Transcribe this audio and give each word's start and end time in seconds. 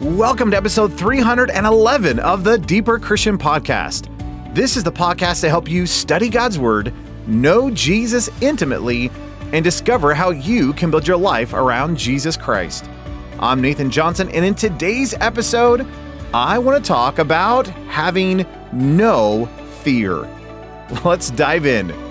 Welcome 0.00 0.50
to 0.52 0.56
episode 0.56 0.94
311 0.94 2.20
of 2.20 2.42
the 2.42 2.56
Deeper 2.56 2.98
Christian 2.98 3.36
Podcast. 3.36 4.08
This 4.54 4.78
is 4.78 4.82
the 4.82 4.90
podcast 4.90 5.42
to 5.42 5.50
help 5.50 5.68
you 5.68 5.84
study 5.84 6.30
God's 6.30 6.58
Word, 6.58 6.94
know 7.26 7.70
Jesus 7.70 8.30
intimately, 8.40 9.10
and 9.52 9.62
discover 9.62 10.14
how 10.14 10.30
you 10.30 10.72
can 10.72 10.90
build 10.90 11.06
your 11.06 11.18
life 11.18 11.52
around 11.52 11.98
Jesus 11.98 12.34
Christ. 12.34 12.88
I'm 13.38 13.60
Nathan 13.60 13.90
Johnson, 13.90 14.30
and 14.30 14.42
in 14.42 14.54
today's 14.54 15.12
episode, 15.20 15.86
I 16.32 16.58
want 16.58 16.82
to 16.82 16.88
talk 16.88 17.18
about 17.18 17.66
having 17.66 18.46
no 18.72 19.50
fear. 19.82 20.26
Let's 21.04 21.30
dive 21.30 21.66
in. 21.66 22.09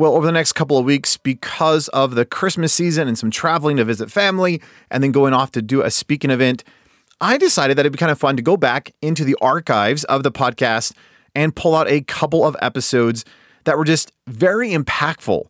Well, 0.00 0.16
over 0.16 0.24
the 0.24 0.32
next 0.32 0.54
couple 0.54 0.78
of 0.78 0.86
weeks, 0.86 1.18
because 1.18 1.88
of 1.88 2.14
the 2.14 2.24
Christmas 2.24 2.72
season 2.72 3.06
and 3.06 3.18
some 3.18 3.30
traveling 3.30 3.76
to 3.76 3.84
visit 3.84 4.10
family 4.10 4.62
and 4.90 5.02
then 5.02 5.12
going 5.12 5.34
off 5.34 5.52
to 5.52 5.60
do 5.60 5.82
a 5.82 5.90
speaking 5.90 6.30
event, 6.30 6.64
I 7.20 7.36
decided 7.36 7.76
that 7.76 7.82
it'd 7.82 7.92
be 7.92 7.98
kind 7.98 8.10
of 8.10 8.18
fun 8.18 8.34
to 8.38 8.42
go 8.42 8.56
back 8.56 8.94
into 9.02 9.26
the 9.26 9.36
archives 9.42 10.04
of 10.04 10.22
the 10.22 10.32
podcast 10.32 10.94
and 11.34 11.54
pull 11.54 11.74
out 11.74 11.86
a 11.86 12.00
couple 12.00 12.46
of 12.46 12.56
episodes 12.62 13.26
that 13.64 13.76
were 13.76 13.84
just 13.84 14.10
very 14.26 14.70
impactful. 14.70 15.44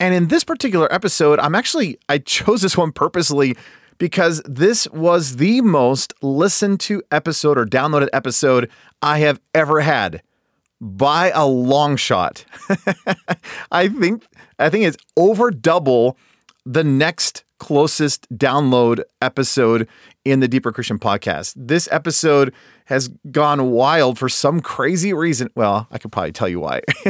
And 0.00 0.12
in 0.12 0.26
this 0.26 0.42
particular 0.42 0.92
episode, 0.92 1.38
I'm 1.38 1.54
actually, 1.54 1.96
I 2.08 2.18
chose 2.18 2.62
this 2.62 2.76
one 2.76 2.90
purposely 2.90 3.56
because 3.98 4.42
this 4.44 4.88
was 4.90 5.36
the 5.36 5.60
most 5.60 6.14
listened 6.20 6.80
to 6.80 7.00
episode 7.12 7.56
or 7.56 7.64
downloaded 7.64 8.08
episode 8.12 8.68
I 9.00 9.20
have 9.20 9.40
ever 9.54 9.82
had 9.82 10.20
by 10.84 11.30
a 11.30 11.46
long 11.46 11.96
shot. 11.96 12.44
I 13.72 13.88
think 13.88 14.26
I 14.58 14.68
think 14.68 14.84
it's 14.84 14.98
over 15.16 15.50
double 15.50 16.18
the 16.66 16.84
next 16.84 17.42
closest 17.58 18.30
download 18.36 19.02
episode 19.22 19.88
in 20.26 20.40
the 20.40 20.48
Deeper 20.48 20.72
Christian 20.72 20.98
podcast. 20.98 21.54
This 21.56 21.88
episode 21.90 22.52
has 22.84 23.08
gone 23.30 23.70
wild 23.70 24.18
for 24.18 24.28
some 24.28 24.60
crazy 24.60 25.14
reason. 25.14 25.48
Well, 25.54 25.88
I 25.90 25.96
could 25.96 26.12
probably 26.12 26.32
tell 26.32 26.48
you 26.48 26.60
why. 26.60 26.82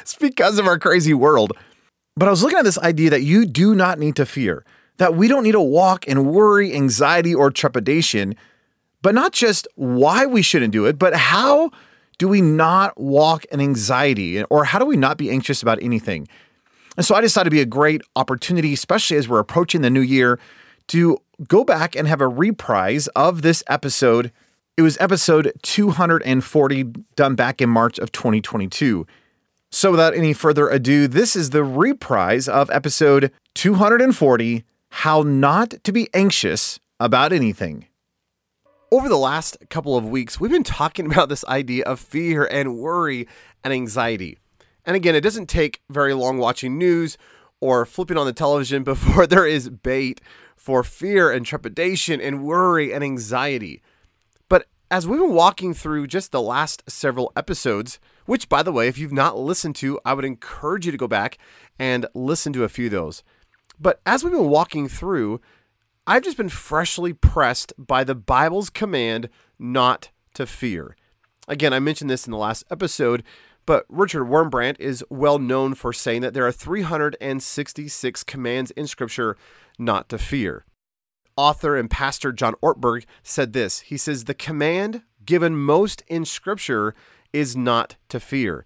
it's 0.00 0.16
because 0.16 0.58
of 0.58 0.66
our 0.66 0.78
crazy 0.78 1.14
world. 1.14 1.52
But 2.14 2.28
I 2.28 2.30
was 2.30 2.42
looking 2.42 2.58
at 2.58 2.64
this 2.64 2.78
idea 2.78 3.08
that 3.10 3.22
you 3.22 3.46
do 3.46 3.74
not 3.74 3.98
need 3.98 4.16
to 4.16 4.26
fear, 4.26 4.66
that 4.98 5.14
we 5.14 5.28
don't 5.28 5.44
need 5.44 5.52
to 5.52 5.60
walk 5.60 6.06
in 6.06 6.26
worry, 6.26 6.74
anxiety, 6.74 7.34
or 7.34 7.50
trepidation, 7.50 8.34
but 9.00 9.14
not 9.14 9.32
just 9.32 9.66
why 9.76 10.26
we 10.26 10.42
shouldn't 10.42 10.72
do 10.72 10.84
it, 10.84 10.98
but 10.98 11.14
how 11.14 11.70
do 12.18 12.28
we 12.28 12.40
not 12.40 12.98
walk 13.00 13.44
in 13.46 13.60
anxiety 13.60 14.42
or 14.44 14.64
how 14.64 14.78
do 14.78 14.84
we 14.84 14.96
not 14.96 15.16
be 15.16 15.30
anxious 15.30 15.62
about 15.62 15.82
anything? 15.82 16.28
And 16.96 17.06
so 17.06 17.14
I 17.14 17.20
decided 17.20 17.44
to 17.44 17.50
be 17.50 17.60
a 17.60 17.66
great 17.66 18.02
opportunity, 18.16 18.72
especially 18.72 19.16
as 19.16 19.28
we're 19.28 19.38
approaching 19.38 19.82
the 19.82 19.90
new 19.90 20.00
year, 20.00 20.40
to 20.88 21.18
go 21.46 21.62
back 21.62 21.94
and 21.94 22.08
have 22.08 22.20
a 22.20 22.28
reprise 22.28 23.06
of 23.08 23.42
this 23.42 23.62
episode. 23.68 24.32
It 24.76 24.82
was 24.82 24.98
episode 24.98 25.52
240, 25.62 26.82
done 27.14 27.34
back 27.36 27.62
in 27.62 27.70
March 27.70 27.98
of 28.00 28.10
2022. 28.10 29.06
So 29.70 29.90
without 29.90 30.14
any 30.14 30.32
further 30.32 30.68
ado, 30.68 31.06
this 31.06 31.36
is 31.36 31.50
the 31.50 31.62
reprise 31.62 32.48
of 32.48 32.70
episode 32.70 33.30
240 33.54 34.64
How 34.90 35.22
Not 35.22 35.74
to 35.84 35.92
Be 35.92 36.08
Anxious 36.14 36.80
About 36.98 37.32
Anything. 37.32 37.86
Over 38.90 39.10
the 39.10 39.18
last 39.18 39.58
couple 39.68 39.98
of 39.98 40.08
weeks, 40.08 40.40
we've 40.40 40.50
been 40.50 40.64
talking 40.64 41.04
about 41.12 41.28
this 41.28 41.44
idea 41.44 41.84
of 41.84 42.00
fear 42.00 42.48
and 42.50 42.78
worry 42.78 43.28
and 43.62 43.72
anxiety. 43.72 44.38
And 44.86 44.96
again, 44.96 45.14
it 45.14 45.20
doesn't 45.20 45.48
take 45.48 45.82
very 45.90 46.14
long 46.14 46.38
watching 46.38 46.78
news 46.78 47.18
or 47.60 47.84
flipping 47.84 48.16
on 48.16 48.24
the 48.24 48.32
television 48.32 48.84
before 48.84 49.26
there 49.26 49.46
is 49.46 49.68
bait 49.68 50.22
for 50.56 50.82
fear 50.82 51.30
and 51.30 51.44
trepidation 51.44 52.18
and 52.18 52.44
worry 52.44 52.92
and 52.92 53.04
anxiety. 53.04 53.82
But 54.48 54.66
as 54.90 55.06
we've 55.06 55.20
been 55.20 55.34
walking 55.34 55.74
through 55.74 56.06
just 56.06 56.32
the 56.32 56.40
last 56.40 56.82
several 56.90 57.30
episodes, 57.36 57.98
which 58.24 58.48
by 58.48 58.62
the 58.62 58.72
way, 58.72 58.88
if 58.88 58.96
you've 58.96 59.12
not 59.12 59.38
listened 59.38 59.76
to, 59.76 60.00
I 60.06 60.14
would 60.14 60.24
encourage 60.24 60.86
you 60.86 60.92
to 60.92 60.98
go 60.98 61.08
back 61.08 61.36
and 61.78 62.06
listen 62.14 62.54
to 62.54 62.64
a 62.64 62.70
few 62.70 62.86
of 62.86 62.92
those. 62.92 63.22
But 63.78 64.00
as 64.06 64.24
we've 64.24 64.32
been 64.32 64.48
walking 64.48 64.88
through, 64.88 65.42
I've 66.08 66.22
just 66.22 66.38
been 66.38 66.48
freshly 66.48 67.12
pressed 67.12 67.74
by 67.76 68.02
the 68.02 68.14
Bible's 68.14 68.70
command 68.70 69.28
not 69.58 70.08
to 70.32 70.46
fear. 70.46 70.96
Again, 71.46 71.74
I 71.74 71.80
mentioned 71.80 72.08
this 72.08 72.26
in 72.26 72.30
the 72.30 72.38
last 72.38 72.64
episode, 72.70 73.22
but 73.66 73.84
Richard 73.90 74.24
Wurmbrand 74.24 74.80
is 74.80 75.04
well 75.10 75.38
known 75.38 75.74
for 75.74 75.92
saying 75.92 76.22
that 76.22 76.32
there 76.32 76.46
are 76.46 76.50
366 76.50 78.24
commands 78.24 78.70
in 78.70 78.86
Scripture 78.86 79.36
not 79.78 80.08
to 80.08 80.16
fear. 80.16 80.64
Author 81.36 81.76
and 81.76 81.90
pastor 81.90 82.32
John 82.32 82.54
Ortberg 82.62 83.04
said 83.22 83.52
this 83.52 83.80
He 83.80 83.98
says, 83.98 84.24
The 84.24 84.32
command 84.32 85.02
given 85.26 85.58
most 85.58 86.02
in 86.06 86.24
Scripture 86.24 86.94
is 87.34 87.54
not 87.54 87.96
to 88.08 88.18
fear. 88.18 88.64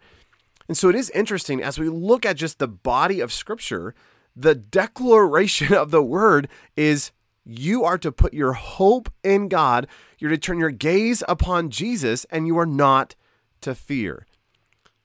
And 0.69 0.79
so 0.79 0.89
it 0.89 0.95
is 0.95 1.11
interesting 1.11 1.61
as 1.61 1.77
we 1.77 1.89
look 1.89 2.25
at 2.25 2.37
just 2.37 2.61
the 2.61 2.69
body 2.69 3.19
of 3.19 3.33
Scripture, 3.33 3.97
the 4.37 4.55
declaration 4.55 5.75
of 5.75 5.91
the 5.91 6.05
word 6.05 6.47
is 6.77 7.11
you 7.45 7.85
are 7.85 7.99
to 7.99 8.13
put 8.13 8.35
your 8.35 8.53
hope 8.53 9.13
in 9.23 9.49
God. 9.49 9.87
You're 10.19 10.31
to 10.31 10.39
turn 10.39 10.59
your 10.59 10.71
gaze 10.71 11.23
upon 11.29 11.71
Jesus, 11.71 12.25
and 12.31 12.47
you 12.47 12.59
are 12.59 12.67
not 12.67 13.15
to 13.63 13.75
fear. 13.75 14.27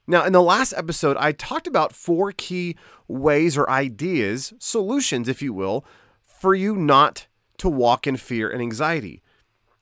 Now, 0.07 0.23
in 0.23 0.33
the 0.33 0.41
last 0.41 0.73
episode, 0.77 1.17
I 1.17 1.31
talked 1.31 1.67
about 1.67 1.93
four 1.93 2.31
key 2.31 2.75
ways 3.07 3.57
or 3.57 3.69
ideas, 3.69 4.53
solutions, 4.59 5.27
if 5.27 5.41
you 5.41 5.53
will, 5.53 5.85
for 6.25 6.55
you 6.55 6.75
not 6.75 7.27
to 7.57 7.69
walk 7.69 8.07
in 8.07 8.17
fear 8.17 8.49
and 8.49 8.61
anxiety. 8.61 9.21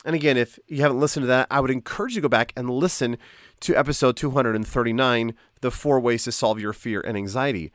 And 0.05 0.16
again, 0.16 0.37
if 0.37 0.59
you 0.67 0.81
haven't 0.81 0.99
listened 0.99 1.23
to 1.23 1.27
that, 1.27 1.47
I 1.51 1.59
would 1.59 1.72
encourage 1.72 2.13
you 2.13 2.22
to 2.22 2.27
go 2.27 2.29
back 2.29 2.53
and 2.55 2.69
listen 2.69 3.17
to 3.61 3.75
episode 3.75 4.16
239 4.17 5.33
The 5.61 5.72
Four 5.72 5.99
Ways 5.99 6.23
to 6.23 6.31
Solve 6.31 6.59
Your 6.59 6.73
Fear 6.73 7.01
and 7.01 7.17
Anxiety. 7.17 7.72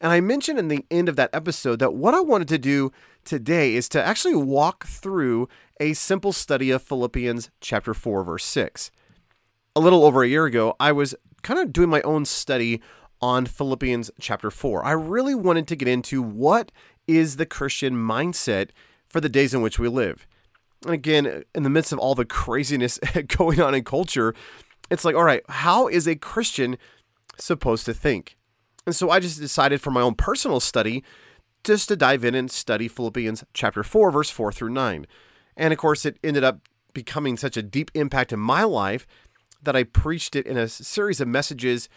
And 0.00 0.12
I 0.12 0.20
mentioned 0.20 0.58
in 0.58 0.68
the 0.68 0.84
end 0.90 1.08
of 1.08 1.16
that 1.16 1.30
episode 1.32 1.80
that 1.80 1.94
what 1.94 2.14
I 2.14 2.20
wanted 2.20 2.48
to 2.48 2.58
do 2.58 2.92
today 3.24 3.74
is 3.74 3.88
to 3.90 4.04
actually 4.04 4.36
walk 4.36 4.86
through 4.86 5.48
a 5.80 5.92
simple 5.92 6.32
study 6.32 6.70
of 6.70 6.82
Philippians 6.82 7.50
chapter 7.60 7.94
4 7.94 8.24
verse 8.24 8.44
6. 8.44 8.90
A 9.76 9.80
little 9.80 10.04
over 10.04 10.22
a 10.22 10.28
year 10.28 10.46
ago, 10.46 10.76
I 10.78 10.92
was 10.92 11.14
kind 11.42 11.60
of 11.60 11.72
doing 11.72 11.88
my 11.88 12.00
own 12.02 12.24
study 12.24 12.80
on 13.20 13.46
Philippians 13.46 14.10
chapter 14.20 14.50
4. 14.50 14.84
I 14.84 14.92
really 14.92 15.34
wanted 15.34 15.66
to 15.68 15.76
get 15.76 15.88
into 15.88 16.22
what 16.22 16.70
is 17.06 17.36
the 17.36 17.46
Christian 17.46 17.94
mindset 17.94 18.70
for 19.08 19.20
the 19.20 19.28
days 19.28 19.54
in 19.54 19.62
which 19.62 19.78
we 19.78 19.88
live. 19.88 20.26
And 20.84 20.94
again, 20.94 21.44
in 21.54 21.64
the 21.64 21.70
midst 21.70 21.92
of 21.92 21.98
all 21.98 22.14
the 22.14 22.24
craziness 22.24 22.98
going 23.36 23.60
on 23.60 23.74
in 23.74 23.82
culture, 23.82 24.34
it's 24.90 25.04
like, 25.04 25.16
all 25.16 25.24
right, 25.24 25.42
how 25.48 25.88
is 25.88 26.06
a 26.06 26.14
Christian 26.14 26.78
supposed 27.36 27.84
to 27.86 27.94
think? 27.94 28.37
And 28.88 28.96
so 28.96 29.10
I 29.10 29.20
just 29.20 29.38
decided 29.38 29.82
for 29.82 29.90
my 29.90 30.00
own 30.00 30.14
personal 30.14 30.60
study 30.60 31.04
just 31.62 31.88
to 31.88 31.94
dive 31.94 32.24
in 32.24 32.34
and 32.34 32.50
study 32.50 32.88
Philippians 32.88 33.44
chapter 33.52 33.82
4, 33.82 34.10
verse 34.10 34.30
4 34.30 34.50
through 34.50 34.70
9. 34.70 35.06
And 35.58 35.72
of 35.74 35.78
course, 35.78 36.06
it 36.06 36.16
ended 36.24 36.42
up 36.42 36.60
becoming 36.94 37.36
such 37.36 37.58
a 37.58 37.62
deep 37.62 37.90
impact 37.92 38.32
in 38.32 38.40
my 38.40 38.62
life 38.62 39.06
that 39.62 39.76
I 39.76 39.82
preached 39.82 40.34
it 40.34 40.46
in 40.46 40.56
a 40.56 40.68
series 40.68 41.20
of 41.20 41.28
messages 41.28 41.90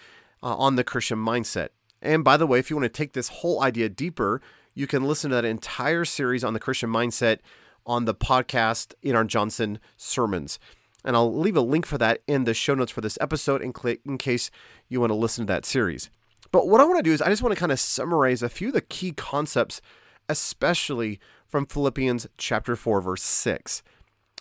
uh, 0.44 0.54
on 0.58 0.76
the 0.76 0.84
Christian 0.84 1.18
mindset. 1.18 1.70
And 2.02 2.26
by 2.26 2.36
the 2.36 2.46
way, 2.46 2.60
if 2.60 2.70
you 2.70 2.76
want 2.76 2.84
to 2.84 2.90
take 2.90 3.14
this 3.14 3.30
whole 3.30 3.64
idea 3.64 3.88
deeper, 3.88 4.42
you 4.74 4.86
can 4.86 5.06
listen 5.06 5.30
to 5.30 5.36
that 5.36 5.46
entire 5.46 6.04
series 6.04 6.44
on 6.44 6.52
the 6.54 6.60
Christian 6.60 6.90
mindset 6.90 7.40
on 7.86 8.04
the 8.04 8.14
podcast 8.14 8.96
in 9.02 9.16
our 9.16 9.24
Johnson 9.24 9.80
sermons. 9.96 10.60
And 11.06 11.16
I'll 11.16 11.34
leave 11.34 11.56
a 11.56 11.62
link 11.62 11.86
for 11.86 11.98
that 12.00 12.22
in 12.28 12.44
the 12.44 12.54
show 12.54 12.76
notes 12.76 12.92
for 12.92 13.00
this 13.00 13.18
episode 13.22 13.62
in, 13.62 13.72
in 14.04 14.18
case 14.18 14.52
you 14.90 15.00
want 15.00 15.12
to 15.12 15.16
listen 15.16 15.48
to 15.48 15.54
that 15.54 15.66
series. 15.66 16.10
But 16.52 16.68
what 16.68 16.82
I 16.82 16.84
want 16.84 16.98
to 16.98 17.04
do 17.04 17.14
is 17.14 17.22
I 17.22 17.30
just 17.30 17.42
want 17.42 17.54
to 17.56 17.60
kind 17.60 17.72
of 17.72 17.80
summarize 17.80 18.44
a 18.44 18.50
few 18.50 18.70
of 18.70 18.74
the 18.74 18.82
key 18.82 19.12
concepts, 19.12 19.82
especially 20.28 21.20
from 21.48 21.66
Philippians 21.66 22.28
chapter 22.38 22.76
4, 22.76 23.02
verse 23.02 23.24
6. 23.24 23.84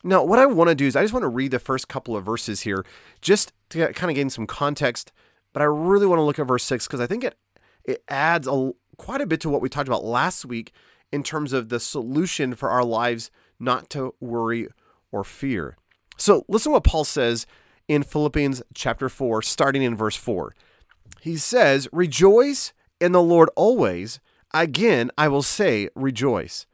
Now, 0.03 0.25
what 0.25 0.39
I 0.39 0.47
want 0.47 0.69
to 0.71 0.75
do 0.75 0.87
is 0.87 0.97
I 0.97 1.03
just 1.03 1.13
want 1.13 1.25
to 1.25 1.29
read 1.29 1.51
the 1.51 1.59
first 1.59 1.89
couple 1.89 2.17
of 2.17 2.25
verses 2.25 2.63
here 2.63 2.85
just 3.21 3.53
to 3.71 3.93
kind 3.93 4.11
of 4.11 4.17
gain 4.17 4.31
some 4.31 4.47
context, 4.47 5.13
but 5.53 5.63
I 5.63 5.67
really 5.67 6.07
want 6.07 6.19
to 6.19 6.25
look 6.25 6.39
at 6.39 6.47
verse 6.47 6.65
6 6.65 6.87
because 6.87 7.01
I 7.01 7.07
think 7.07 7.25
it 7.25 7.37
it 7.85 8.03
adds 8.09 8.47
a 8.47 8.73
quite 8.97 9.21
a 9.21 9.27
bit 9.27 9.41
to 9.41 9.49
what 9.49 9.63
we 9.63 9.69
talked 9.69 9.89
about 9.89 10.05
last 10.05 10.45
week 10.45 10.73
in 11.13 11.23
terms 11.23 11.53
of 11.53 11.69
the 11.69 11.81
solution 11.81 12.55
for 12.55 12.71
our 12.71 12.85
lives 12.85 13.31
not 13.59 13.91
to 13.91 14.15
worry 14.21 14.69
or 15.11 15.25
fear. 15.25 15.77
So, 16.17 16.45
listen 16.49 16.71
to 16.71 16.75
what 16.75 16.85
Paul 16.85 17.05
says 17.05 17.47
in 17.89 18.03
Philippians 18.03 18.63
chapter 18.75 19.09
4 19.09 19.43
starting 19.43 19.83
in 19.83 19.97
verse 19.97 20.17
4 20.17 20.55
he 21.21 21.37
says, 21.37 21.89
Rejoice 21.93 22.73
in 23.01 23.13
the 23.13 23.23
Lord 23.23 23.51
always. 23.57 24.21
Again, 24.53 25.11
I 25.17 25.29
will 25.29 25.43
say, 25.43 25.89
Rejoice. 25.95 26.67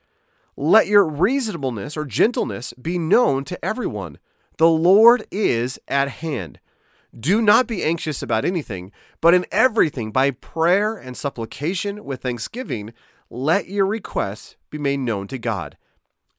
Let 0.57 0.87
your 0.87 1.07
reasonableness 1.07 1.97
or 1.97 2.05
gentleness 2.05 2.73
be 2.81 2.99
known 2.99 3.45
to 3.45 3.63
everyone. 3.65 4.19
The 4.59 4.69
Lord 4.69 5.27
is 5.31 5.79
at 5.87 6.09
hand. 6.09 6.61
Do 7.19 7.43
not 7.43 7.67
be 7.67 7.85
anxious 7.85 8.23
about 8.23 8.45
anything, 8.45 8.93
but 9.21 9.35
in 9.35 9.47
everything, 9.51 10.11
by 10.13 10.31
prayer 10.31 10.97
and 10.97 11.17
supplication 11.17 12.05
with 12.05 12.23
thanksgiving, 12.23 12.93
let 13.31 13.69
your 13.69 13.87
requests 13.87 14.57
be 14.71 14.79
made 14.79 15.01
known 15.01 15.27
to 15.29 15.39
God. 15.39 15.77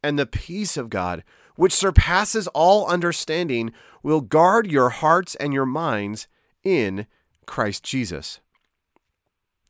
And 0.04 0.18
the 0.18 0.26
peace 0.26 0.78
of 0.78 0.90
God, 0.90 1.24
which 1.56 1.74
surpasses 1.74 2.48
all 2.50 2.88
understanding, 2.88 3.72
will 4.04 4.22
guard 4.22 4.68
your 4.72 4.90
hearts 4.90 5.36
and 5.36 5.54
your 5.54 5.66
minds 5.66 6.28
in 6.64 7.08
Christ 7.48 7.84
Jesus. 7.84 8.40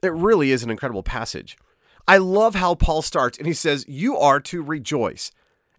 It 0.03 0.11
really 0.11 0.51
is 0.51 0.63
an 0.63 0.69
incredible 0.69 1.03
passage. 1.03 1.57
I 2.07 2.17
love 2.17 2.55
how 2.55 2.75
Paul 2.75 3.01
starts 3.01 3.37
and 3.37 3.47
he 3.47 3.53
says, 3.53 3.85
You 3.87 4.17
are 4.17 4.39
to 4.41 4.61
rejoice. 4.61 5.31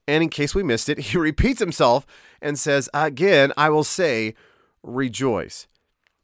And 0.06 0.22
in 0.22 0.30
case 0.30 0.54
we 0.54 0.62
missed 0.62 0.88
it, 0.88 0.98
he 0.98 1.18
repeats 1.18 1.60
himself 1.60 2.06
and 2.40 2.58
says, 2.58 2.88
Again, 2.94 3.52
I 3.56 3.68
will 3.68 3.84
say, 3.84 4.34
rejoice. 4.82 5.66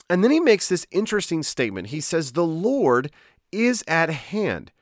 And 0.09 0.23
then 0.23 0.31
he 0.31 0.41
makes 0.41 0.69
this 0.69 0.87
interesting 0.91 1.43
statement. 1.43 1.89
He 1.89 2.01
says, 2.01 2.33
The 2.33 2.47
Lord 2.47 3.11
is 3.53 3.85
at 3.87 4.11
hand. 4.11 4.73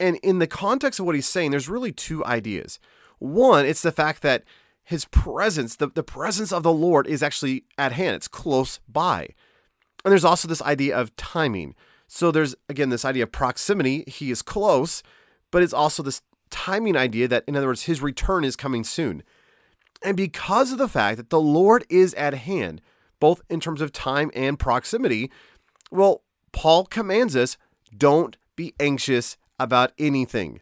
And 0.00 0.16
in 0.16 0.38
the 0.38 0.46
context 0.46 0.98
of 1.00 1.06
what 1.06 1.14
he's 1.14 1.28
saying, 1.28 1.52
there's 1.52 1.68
really 1.68 1.92
two 1.92 2.24
ideas. 2.24 2.78
One, 3.18 3.64
it's 3.64 3.82
the 3.82 3.92
fact 3.92 4.22
that 4.22 4.44
his 4.82 5.06
presence, 5.06 5.76
the, 5.76 5.88
the 5.88 6.02
presence 6.02 6.52
of 6.52 6.62
the 6.62 6.72
Lord 6.72 7.06
is 7.06 7.22
actually 7.22 7.64
at 7.78 7.92
hand, 7.92 8.16
it's 8.16 8.28
close 8.28 8.80
by. 8.88 9.30
And 10.04 10.12
there's 10.12 10.24
also 10.24 10.48
this 10.48 10.62
idea 10.62 10.96
of 10.96 11.14
timing. 11.16 11.74
So 12.06 12.30
there's, 12.30 12.54
again, 12.68 12.90
this 12.90 13.04
idea 13.04 13.22
of 13.22 13.32
proximity. 13.32 14.04
He 14.06 14.30
is 14.30 14.42
close, 14.42 15.02
but 15.50 15.62
it's 15.62 15.72
also 15.72 16.02
this 16.02 16.22
timing 16.50 16.96
idea 16.96 17.26
that, 17.28 17.44
in 17.46 17.56
other 17.56 17.66
words, 17.66 17.84
his 17.84 18.02
return 18.02 18.44
is 18.44 18.56
coming 18.56 18.84
soon. 18.84 19.22
And 20.02 20.16
because 20.16 20.70
of 20.70 20.78
the 20.78 20.88
fact 20.88 21.16
that 21.16 21.30
the 21.30 21.40
Lord 21.40 21.84
is 21.88 22.12
at 22.14 22.34
hand, 22.34 22.82
both 23.18 23.40
in 23.48 23.60
terms 23.60 23.80
of 23.80 23.90
time 23.90 24.30
and 24.34 24.58
proximity, 24.58 25.30
well, 25.90 26.22
Paul 26.52 26.84
commands 26.84 27.34
us 27.34 27.56
don't 27.96 28.36
be 28.56 28.74
anxious 28.78 29.36
about 29.58 29.92
anything. 29.98 30.60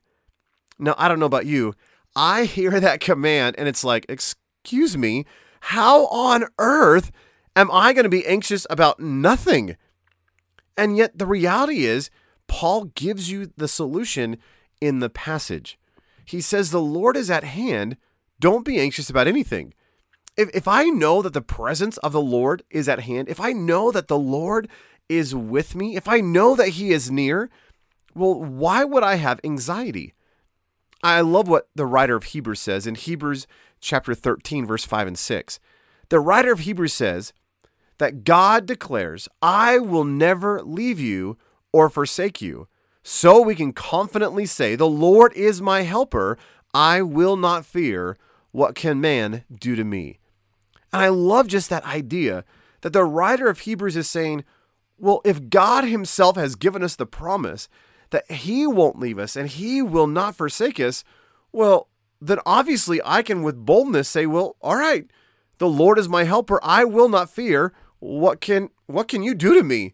Now, 0.78 0.94
I 0.98 1.08
don't 1.08 1.18
know 1.18 1.26
about 1.26 1.46
you. 1.46 1.74
I 2.14 2.44
hear 2.46 2.78
that 2.80 3.00
command 3.00 3.56
and 3.58 3.68
it's 3.68 3.84
like, 3.84 4.06
excuse 4.08 4.96
me, 4.96 5.24
how 5.60 6.06
on 6.06 6.46
earth 6.58 7.10
am 7.56 7.70
I 7.70 7.92
going 7.92 8.04
to 8.04 8.10
be 8.10 8.26
anxious 8.26 8.66
about 8.70 9.00
nothing? 9.00 9.76
And 10.76 10.96
yet, 10.96 11.18
the 11.18 11.26
reality 11.26 11.84
is, 11.84 12.10
Paul 12.46 12.84
gives 12.86 13.30
you 13.30 13.52
the 13.56 13.68
solution 13.68 14.38
in 14.80 14.98
the 14.98 15.10
passage. 15.10 15.78
He 16.24 16.40
says, 16.40 16.70
The 16.70 16.80
Lord 16.80 17.16
is 17.16 17.30
at 17.30 17.44
hand. 17.44 17.96
Don't 18.40 18.64
be 18.64 18.80
anxious 18.80 19.08
about 19.08 19.28
anything. 19.28 19.74
If, 20.36 20.50
if 20.54 20.66
I 20.66 20.84
know 20.84 21.22
that 21.22 21.34
the 21.34 21.42
presence 21.42 21.98
of 21.98 22.12
the 22.12 22.22
Lord 22.22 22.62
is 22.70 22.88
at 22.88 23.00
hand, 23.00 23.28
if 23.28 23.40
I 23.40 23.52
know 23.52 23.92
that 23.92 24.08
the 24.08 24.18
Lord 24.18 24.68
is 25.08 25.34
with 25.34 25.74
me, 25.74 25.96
if 25.96 26.08
I 26.08 26.20
know 26.20 26.56
that 26.56 26.70
He 26.70 26.90
is 26.90 27.10
near, 27.10 27.50
well, 28.14 28.34
why 28.34 28.84
would 28.84 29.02
I 29.02 29.16
have 29.16 29.40
anxiety? 29.44 30.14
I 31.02 31.20
love 31.20 31.48
what 31.48 31.68
the 31.74 31.86
writer 31.86 32.16
of 32.16 32.24
Hebrews 32.24 32.60
says 32.60 32.86
in 32.86 32.94
Hebrews 32.94 33.46
chapter 33.80 34.14
13, 34.14 34.66
verse 34.66 34.84
5 34.84 35.08
and 35.08 35.18
6. 35.18 35.60
The 36.08 36.20
writer 36.20 36.52
of 36.52 36.60
Hebrews 36.60 36.92
says 36.92 37.32
that 38.02 38.24
God 38.24 38.66
declares, 38.66 39.28
I 39.40 39.78
will 39.78 40.04
never 40.04 40.62
leave 40.62 41.00
you 41.00 41.38
or 41.72 41.88
forsake 41.88 42.42
you. 42.42 42.68
So 43.02 43.40
we 43.40 43.54
can 43.54 43.72
confidently 43.72 44.46
say, 44.46 44.76
The 44.76 44.88
Lord 44.88 45.32
is 45.34 45.62
my 45.62 45.82
helper. 45.82 46.38
I 46.74 47.02
will 47.02 47.36
not 47.36 47.66
fear. 47.66 48.16
What 48.50 48.74
can 48.74 49.00
man 49.00 49.44
do 49.52 49.74
to 49.76 49.84
me? 49.84 50.18
And 50.92 51.02
I 51.02 51.08
love 51.08 51.46
just 51.46 51.70
that 51.70 51.84
idea 51.84 52.44
that 52.82 52.92
the 52.92 53.04
writer 53.04 53.48
of 53.48 53.60
Hebrews 53.60 53.96
is 53.96 54.08
saying, 54.08 54.44
well, 54.98 55.20
if 55.24 55.48
God 55.48 55.84
Himself 55.84 56.36
has 56.36 56.54
given 56.54 56.82
us 56.82 56.94
the 56.94 57.06
promise 57.06 57.68
that 58.10 58.30
He 58.30 58.66
won't 58.66 59.00
leave 59.00 59.18
us 59.18 59.36
and 59.36 59.48
He 59.48 59.82
will 59.82 60.06
not 60.06 60.36
forsake 60.36 60.78
us, 60.78 61.02
well, 61.50 61.88
then 62.20 62.38
obviously 62.46 63.00
I 63.04 63.22
can 63.22 63.42
with 63.42 63.64
boldness 63.64 64.08
say, 64.08 64.26
well, 64.26 64.56
all 64.60 64.76
right, 64.76 65.06
the 65.58 65.68
Lord 65.68 65.98
is 65.98 66.08
my 66.08 66.24
helper. 66.24 66.60
I 66.62 66.84
will 66.84 67.08
not 67.08 67.30
fear. 67.30 67.72
What 68.02 68.40
can 68.40 68.70
what 68.86 69.06
can 69.06 69.22
you 69.22 69.32
do 69.32 69.54
to 69.54 69.62
me? 69.62 69.92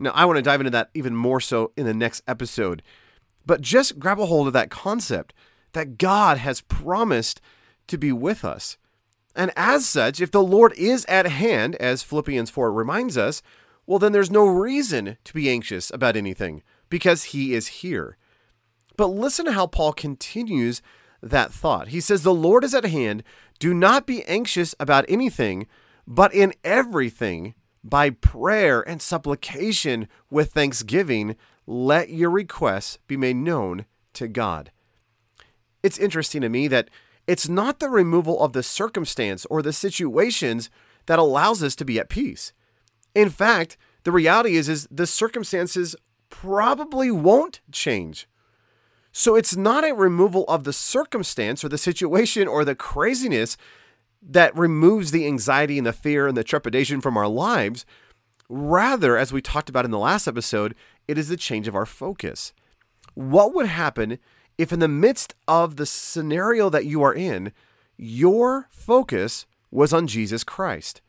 Now, 0.00 0.10
I 0.16 0.24
want 0.24 0.36
to 0.36 0.42
dive 0.42 0.60
into 0.60 0.70
that 0.70 0.90
even 0.94 1.14
more 1.14 1.40
so 1.40 1.70
in 1.76 1.86
the 1.86 1.94
next 1.94 2.24
episode. 2.26 2.82
But 3.46 3.60
just 3.60 4.00
grab 4.00 4.18
a 4.18 4.26
hold 4.26 4.48
of 4.48 4.52
that 4.54 4.68
concept 4.68 5.32
that 5.74 5.96
God 5.96 6.38
has 6.38 6.60
promised 6.62 7.40
to 7.86 7.98
be 7.98 8.10
with 8.10 8.44
us. 8.44 8.78
And 9.36 9.52
as 9.56 9.88
such, 9.88 10.20
if 10.20 10.32
the 10.32 10.42
Lord 10.42 10.72
is 10.76 11.04
at 11.04 11.26
hand, 11.26 11.76
as 11.76 12.02
Philippians 12.02 12.50
4 12.50 12.72
reminds 12.72 13.16
us, 13.16 13.42
well, 13.86 14.00
then 14.00 14.10
there's 14.10 14.30
no 14.30 14.46
reason 14.46 15.18
to 15.22 15.32
be 15.32 15.48
anxious 15.48 15.92
about 15.92 16.16
anything 16.16 16.64
because 16.90 17.24
he 17.24 17.54
is 17.54 17.68
here. 17.68 18.16
But 18.96 19.06
listen 19.06 19.44
to 19.44 19.52
how 19.52 19.68
Paul 19.68 19.92
continues 19.92 20.82
that 21.22 21.52
thought. 21.52 21.88
He 21.88 22.00
says, 22.00 22.24
The 22.24 22.34
Lord 22.34 22.64
is 22.64 22.74
at 22.74 22.84
hand. 22.84 23.22
Do 23.60 23.72
not 23.72 24.04
be 24.04 24.24
anxious 24.24 24.74
about 24.80 25.04
anything, 25.08 25.68
but 26.10 26.32
in 26.32 26.54
everything, 26.64 27.54
by 27.84 28.08
prayer 28.08 28.80
and 28.80 29.02
supplication 29.02 30.08
with 30.30 30.52
thanksgiving, 30.52 31.36
let 31.66 32.08
your 32.08 32.30
requests 32.30 32.98
be 33.06 33.18
made 33.18 33.36
known 33.36 33.84
to 34.14 34.26
God. 34.26 34.70
It's 35.82 35.98
interesting 35.98 36.40
to 36.40 36.48
me 36.48 36.66
that 36.68 36.88
it's 37.26 37.46
not 37.46 37.78
the 37.78 37.90
removal 37.90 38.42
of 38.42 38.54
the 38.54 38.62
circumstance 38.62 39.44
or 39.46 39.60
the 39.60 39.72
situations 39.72 40.70
that 41.04 41.18
allows 41.18 41.62
us 41.62 41.76
to 41.76 41.84
be 41.84 42.00
at 42.00 42.08
peace. 42.08 42.54
In 43.14 43.28
fact, 43.28 43.76
the 44.04 44.12
reality 44.12 44.56
is 44.56 44.66
is 44.66 44.88
the 44.90 45.06
circumstances 45.06 45.94
probably 46.30 47.10
won't 47.10 47.60
change. 47.70 48.26
So 49.12 49.34
it's 49.34 49.56
not 49.56 49.84
a 49.84 49.94
removal 49.94 50.44
of 50.48 50.64
the 50.64 50.72
circumstance 50.72 51.62
or 51.62 51.68
the 51.68 51.76
situation 51.76 52.48
or 52.48 52.64
the 52.64 52.74
craziness 52.74 53.58
that 54.22 54.56
removes 54.56 55.10
the 55.10 55.26
anxiety 55.26 55.78
and 55.78 55.86
the 55.86 55.92
fear 55.92 56.26
and 56.26 56.36
the 56.36 56.44
trepidation 56.44 57.00
from 57.00 57.16
our 57.16 57.28
lives. 57.28 57.86
Rather, 58.48 59.16
as 59.16 59.32
we 59.32 59.42
talked 59.42 59.68
about 59.68 59.84
in 59.84 59.90
the 59.90 59.98
last 59.98 60.26
episode, 60.26 60.74
it 61.06 61.18
is 61.18 61.28
the 61.28 61.36
change 61.36 61.68
of 61.68 61.74
our 61.74 61.86
focus. 61.86 62.52
What 63.14 63.54
would 63.54 63.66
happen 63.66 64.18
if, 64.56 64.72
in 64.72 64.80
the 64.80 64.88
midst 64.88 65.34
of 65.46 65.76
the 65.76 65.86
scenario 65.86 66.68
that 66.70 66.86
you 66.86 67.02
are 67.02 67.14
in, 67.14 67.52
your 67.96 68.68
focus 68.70 69.46
was 69.70 69.92
on 69.92 70.06
Jesus 70.06 70.44
Christ? 70.44 71.00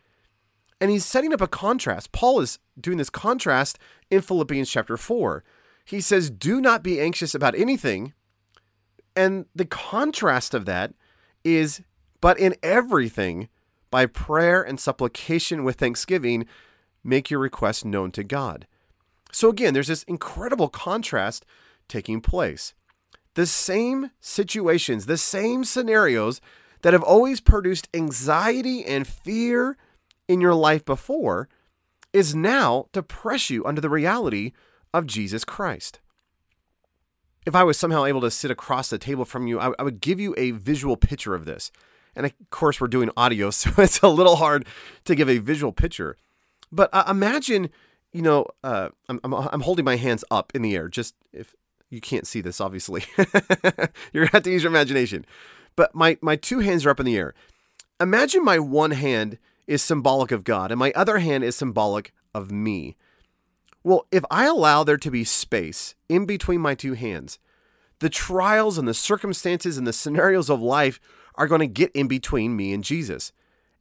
And 0.82 0.92
he's 0.92 1.06
setting 1.06 1.34
up 1.34 1.42
a 1.42 1.48
contrast. 1.48 2.12
Paul 2.12 2.40
is 2.40 2.60
doing 2.80 2.98
this 2.98 3.10
contrast 3.10 3.78
in 4.10 4.22
Philippians 4.22 4.70
chapter 4.70 4.98
4. 4.98 5.44
He 5.84 6.02
says, 6.02 6.30
Do 6.30 6.62
not 6.62 6.84
be 6.84 7.02
anxious 7.02 7.36
about 7.36 7.56
anything. 7.56 8.14
And 9.16 9.46
the 9.54 9.66
contrast 9.66 10.54
of 10.54 10.66
that 10.66 10.94
is 11.44 11.82
but 12.22 12.40
in 12.40 12.56
everything, 12.62 13.50
by 13.92 14.06
prayer 14.06 14.62
and 14.62 14.80
supplication 14.80 15.64
with 15.64 15.78
thanksgiving, 15.78 16.46
make 17.04 17.30
your 17.30 17.40
requests 17.40 17.86
known 17.86 18.12
to 18.12 18.24
God. 18.24 18.68
So 19.32 19.50
again, 19.50 19.74
there's 19.74 19.88
this 19.88 20.04
incredible 20.04 20.70
contrast 20.70 21.46
taking 21.88 22.22
place. 22.22 22.74
The 23.36 23.46
same 23.46 24.12
situations, 24.20 25.06
the 25.06 25.18
same 25.18 25.64
scenarios 25.64 26.42
that 26.82 26.94
have 26.94 27.04
always 27.04 27.42
produced 27.42 27.90
anxiety 27.94 28.86
and 28.86 29.08
fear 29.08 29.78
in 30.28 30.42
your 30.42 30.56
life 30.56 30.86
before 30.86 31.48
is 32.12 32.36
now 32.36 32.88
to 32.94 33.04
press 33.04 33.50
you 33.50 33.66
under 33.66 33.82
the 33.82 33.90
reality 33.90 34.52
of 34.94 35.06
Jesus 35.06 35.46
Christ. 35.46 36.00
If 37.46 37.56
I 37.56 37.64
was 37.64 37.78
somehow 37.78 38.06
able 38.06 38.22
to 38.22 38.32
sit 38.32 38.52
across 38.52 38.90
the 38.90 38.98
table 38.98 39.26
from 39.26 39.48
you, 39.48 39.60
I 39.60 39.82
would 39.82 40.02
give 40.02 40.20
you 40.20 40.34
a 40.38 40.52
visual 40.52 40.98
picture 40.98 41.36
of 41.36 41.46
this. 41.46 41.72
And 42.16 42.26
of 42.26 42.34
course, 42.50 42.82
we're 42.82 42.88
doing 42.88 43.10
audio, 43.16 43.50
so 43.52 43.72
it's 43.78 44.00
a 44.00 44.08
little 44.08 44.38
hard 44.38 44.66
to 45.06 45.16
give 45.16 45.30
a 45.30 45.38
visual 45.38 45.72
picture. 45.72 46.18
But 46.72 46.90
uh, 46.94 47.06
imagine, 47.08 47.70
you 48.12 48.22
know, 48.22 48.46
uh, 48.64 48.90
I'm, 49.08 49.20
I'm, 49.24 49.34
I'm 49.34 49.62
holding 49.62 49.86
my 49.86 49.96
hands 49.96 50.24
up 50.30 50.52
in 50.54 50.62
the 50.62 50.76
air. 50.76 50.88
Just 50.88 51.16
if 51.34 51.56
you 51.90 52.02
can't 52.02 52.28
see 52.28 52.42
this, 52.42 52.62
obviously, 52.62 53.06
you're 54.14 54.26
gonna 54.26 54.30
have 54.32 54.44
to 54.44 54.52
use 54.52 54.64
your 54.64 54.72
imagination. 54.72 55.26
But 55.76 55.96
my 55.96 56.18
my 56.22 56.36
two 56.36 56.60
hands 56.60 56.86
are 56.86 56.90
up 56.90 57.00
in 57.00 57.06
the 57.06 57.18
air. 57.18 57.34
Imagine 58.00 58.44
my 58.44 58.60
one 58.60 58.92
hand 58.92 59.38
is 59.68 59.84
symbolic 59.84 60.32
of 60.32 60.44
God 60.44 60.72
and 60.72 60.80
my 60.80 60.92
other 60.96 61.20
hand 61.20 61.44
is 61.44 61.56
symbolic 61.56 62.14
of 62.34 62.52
me. 62.52 62.96
Well, 63.84 64.08
if 64.12 64.24
I 64.30 64.46
allow 64.46 64.84
there 64.84 64.98
to 64.98 65.12
be 65.12 65.24
space 65.24 65.96
in 66.08 66.26
between 66.26 66.60
my 66.62 66.76
two 66.76 66.94
hands, 66.94 67.40
the 68.00 68.10
trials 68.10 68.78
and 68.78 68.88
the 68.88 68.94
circumstances 68.94 69.78
and 69.78 69.86
the 69.86 69.94
scenarios 69.94 70.50
of 70.50 70.62
life 70.62 71.00
are 71.40 71.48
going 71.48 71.62
to 71.62 71.68
get 71.68 71.92
in 71.94 72.08
between 72.08 72.56
me 72.56 72.74
and 72.74 72.84
Jesus. 72.84 73.32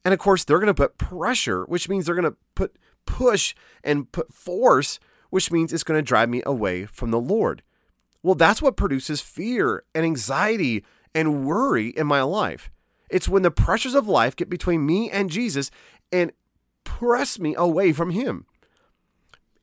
And 0.04 0.14
of 0.14 0.20
course, 0.20 0.44
they're 0.44 0.60
going 0.60 0.68
to 0.68 0.74
put 0.74 0.96
pressure, 0.96 1.64
which 1.64 1.88
means 1.88 2.06
they're 2.06 2.14
going 2.14 2.30
to 2.30 2.36
put 2.54 2.76
push 3.04 3.54
and 3.82 4.10
put 4.12 4.32
force, 4.32 5.00
which 5.30 5.50
means 5.50 5.72
it's 5.72 5.82
going 5.82 5.98
to 5.98 6.02
drive 6.02 6.28
me 6.28 6.40
away 6.46 6.86
from 6.86 7.10
the 7.10 7.20
Lord. 7.20 7.62
Well, 8.22 8.34
that's 8.34 8.62
what 8.62 8.76
produces 8.76 9.20
fear 9.20 9.82
and 9.94 10.04
anxiety 10.04 10.84
and 11.14 11.44
worry 11.44 11.88
in 11.88 12.06
my 12.06 12.22
life. 12.22 12.70
It's 13.10 13.28
when 13.28 13.42
the 13.42 13.50
pressures 13.50 13.94
of 13.94 14.06
life 14.06 14.36
get 14.36 14.48
between 14.48 14.86
me 14.86 15.10
and 15.10 15.30
Jesus 15.30 15.70
and 16.12 16.32
press 16.84 17.38
me 17.38 17.54
away 17.56 17.92
from 17.92 18.10
Him. 18.10 18.46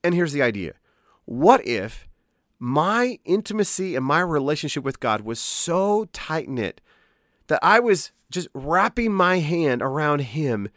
And 0.03 0.13
here's 0.13 0.33
the 0.33 0.41
idea 0.41 0.73
what 1.25 1.65
if 1.65 2.07
my 2.59 3.19
intimacy 3.25 3.95
and 3.95 4.05
my 4.05 4.19
relationship 4.19 4.83
with 4.83 4.99
God 4.99 5.21
was 5.21 5.39
so 5.39 6.05
tight 6.13 6.49
knit 6.49 6.81
that 7.47 7.59
I 7.61 7.79
was 7.79 8.11
just 8.29 8.47
wrapping 8.53 9.13
my 9.13 9.39
hand 9.39 9.81
around 9.81 10.19
Him. 10.19 10.69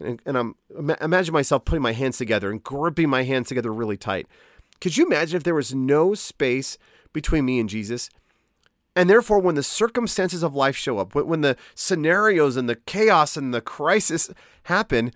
And, 0.00 0.20
and 0.26 0.36
I'm 0.36 0.54
imagine 1.00 1.32
myself 1.32 1.64
putting 1.64 1.82
my 1.82 1.92
hands 1.92 2.18
together 2.18 2.50
and 2.50 2.62
gripping 2.62 3.08
my 3.08 3.22
hands 3.22 3.48
together 3.48 3.72
really 3.72 3.96
tight. 3.96 4.26
Could 4.80 4.96
you 4.96 5.06
imagine 5.06 5.36
if 5.36 5.44
there 5.44 5.54
was 5.54 5.74
no 5.74 6.14
space 6.14 6.76
between 7.12 7.44
me 7.44 7.60
and 7.60 7.68
Jesus? 7.68 8.10
And 8.96 9.10
therefore, 9.10 9.40
when 9.40 9.54
the 9.54 9.62
circumstances 9.62 10.42
of 10.42 10.54
life 10.54 10.76
show 10.76 10.98
up, 10.98 11.14
when 11.14 11.40
the 11.40 11.56
scenarios 11.74 12.56
and 12.56 12.68
the 12.68 12.76
chaos 12.76 13.36
and 13.36 13.52
the 13.52 13.60
crisis 13.60 14.30
happen, 14.64 15.12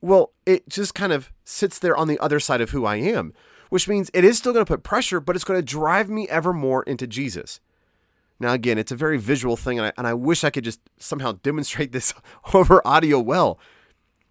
well, 0.00 0.32
it 0.44 0.68
just 0.68 0.94
kind 0.94 1.12
of 1.12 1.30
sits 1.44 1.78
there 1.78 1.96
on 1.96 2.08
the 2.08 2.18
other 2.18 2.40
side 2.40 2.60
of 2.60 2.70
who 2.70 2.84
I 2.84 2.96
am, 2.96 3.32
which 3.70 3.88
means 3.88 4.10
it 4.12 4.24
is 4.24 4.38
still 4.38 4.52
going 4.52 4.64
to 4.64 4.72
put 4.72 4.82
pressure, 4.82 5.20
but 5.20 5.36
it's 5.36 5.44
going 5.44 5.58
to 5.60 5.64
drive 5.64 6.08
me 6.08 6.28
ever 6.28 6.52
more 6.52 6.82
into 6.82 7.06
Jesus. 7.06 7.60
Now, 8.42 8.54
again, 8.54 8.76
it's 8.76 8.90
a 8.90 8.96
very 8.96 9.18
visual 9.18 9.56
thing, 9.56 9.78
and 9.78 9.86
I, 9.86 9.92
and 9.96 10.04
I 10.04 10.14
wish 10.14 10.42
I 10.42 10.50
could 10.50 10.64
just 10.64 10.80
somehow 10.98 11.38
demonstrate 11.44 11.92
this 11.92 12.12
over 12.54 12.84
audio 12.84 13.20
well. 13.20 13.60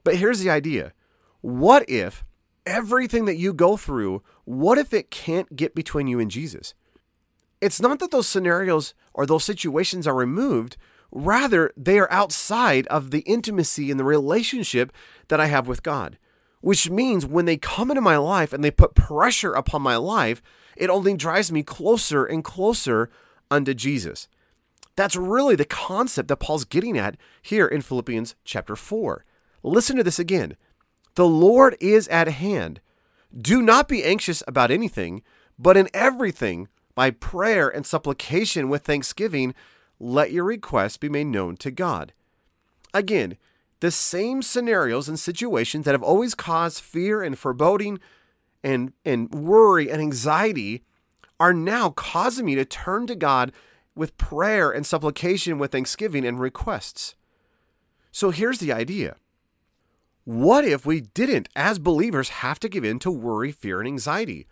But 0.04 0.18
here's 0.18 0.42
the 0.42 0.50
idea 0.50 0.92
What 1.40 1.90
if 1.90 2.26
everything 2.66 3.24
that 3.26 3.38
you 3.38 3.54
go 3.54 3.78
through, 3.78 4.22
what 4.44 4.78
if 4.78 4.94
it 4.94 5.12
can't 5.12 5.56
get 5.56 5.74
between 5.74 6.08
you 6.08 6.20
and 6.20 6.30
Jesus? 6.30 6.74
It's 7.62 7.80
not 7.80 8.00
that 8.00 8.12
those 8.12 8.28
scenarios 8.28 8.94
or 9.14 9.26
those 9.26 9.46
situations 9.46 10.06
are 10.06 10.16
removed, 10.16 10.76
rather, 11.10 11.72
they 11.78 11.98
are 11.98 12.12
outside 12.12 12.88
of 12.88 13.12
the 13.12 13.22
intimacy 13.22 13.92
and 13.92 14.00
the 14.00 14.04
relationship 14.04 14.92
that 15.30 15.40
I 15.40 15.46
have 15.46 15.70
with 15.70 15.84
God. 15.84 16.18
Which 16.60 16.90
means 16.90 17.26
when 17.26 17.46
they 17.46 17.58
come 17.58 17.92
into 17.92 18.02
my 18.02 18.18
life 18.18 18.52
and 18.52 18.62
they 18.62 18.72
put 18.72 18.94
pressure 18.94 19.54
upon 19.54 19.82
my 19.82 19.96
life, 19.96 20.42
it 20.76 20.90
only 20.90 21.16
drives 21.16 21.50
me 21.50 21.64
closer 21.64 22.26
and 22.26 22.44
closer 22.44 23.10
unto 23.52 23.74
Jesus. 23.74 24.28
That's 24.96 25.16
really 25.16 25.56
the 25.56 25.66
concept 25.66 26.28
that 26.30 26.38
Paul's 26.38 26.66
getting 26.66 26.98
at 26.98 27.18
here 27.42 27.68
in 27.68 27.82
Philippians 27.82 28.36
chapter 28.44 28.76
4. 28.76 29.26
Listen 29.64 29.98
to 29.98 30.04
this 30.04 30.20
again. 30.20 30.56
The 31.16 31.28
Lord 31.28 31.78
is 31.80 32.08
at 32.08 32.28
hand. 32.28 32.82
Do 33.38 33.62
not 33.62 33.88
be 33.88 34.04
anxious 34.04 34.44
about 34.48 34.72
anything, 34.72 35.22
but 35.58 35.78
in 35.78 35.90
everything, 35.94 36.68
by 36.96 37.12
prayer 37.12 37.70
and 37.70 37.86
supplication 37.86 38.70
with 38.70 38.84
thanksgiving, 38.84 39.54
let 40.00 40.32
your 40.32 40.44
requests 40.44 40.98
be 40.98 41.10
made 41.10 41.28
known 41.28 41.56
to 41.58 41.72
God. 41.72 42.14
Again, 42.94 43.38
the 43.80 43.92
same 43.92 44.42
scenarios 44.42 45.08
and 45.08 45.20
situations 45.20 45.86
that 45.86 45.94
have 45.94 46.04
always 46.04 46.36
caused 46.36 46.82
fear 46.82 47.24
and 47.24 47.38
foreboding 47.38 48.00
and, 48.64 48.94
and 49.06 49.34
worry 49.34 49.90
and 49.90 50.02
anxiety 50.02 50.84
are 51.42 51.54
now 51.54 51.90
causing 51.90 52.46
me 52.46 52.54
to 52.54 52.64
turn 52.64 53.08
to 53.08 53.16
God 53.16 53.52
with 53.96 54.16
prayer 54.18 54.70
and 54.70 54.86
supplication 54.86 55.58
with 55.58 55.72
thanksgiving 55.72 56.24
and 56.24 56.40
requests. 56.40 57.16
So 58.12 58.30
here's 58.30 58.60
the 58.60 58.72
idea. 58.72 59.16
What 60.24 60.66
if 60.66 60.86
we 60.86 61.02
didn't, 61.02 61.50
as 61.56 61.80
believers, 61.80 62.30
have 62.30 62.60
to 62.60 62.70
give 62.70 62.86
in 62.86 63.00
to 63.00 63.10
worry, 63.10 63.52
fear, 63.52 63.80
and 63.80 63.88
anxiety? 63.88 64.46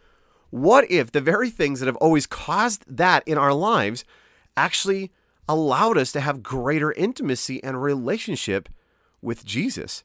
What 0.50 0.89
if 0.89 1.12
the 1.12 1.22
very 1.22 1.51
things 1.51 1.79
that 1.79 1.86
have 1.86 1.96
always 1.98 2.25
caused 2.25 2.84
that 2.88 3.22
in 3.27 3.38
our 3.38 3.53
lives 3.53 4.03
actually 4.58 5.12
allowed 5.48 5.96
us 5.96 6.12
to 6.13 6.22
have 6.22 6.41
greater 6.41 6.91
intimacy 6.93 7.63
and 7.63 7.84
relationship 7.84 8.67
with 9.22 9.46
Jesus? 9.46 10.03